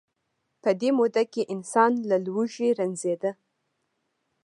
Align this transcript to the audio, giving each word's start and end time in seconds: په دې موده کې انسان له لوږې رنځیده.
په 0.61 0.69
دې 0.79 0.89
موده 0.97 1.23
کې 1.33 1.41
انسان 1.53 1.91
له 2.09 2.17
لوږې 2.25 2.69
رنځیده. 2.79 3.31